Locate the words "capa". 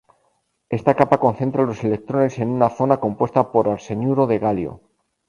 0.99-1.19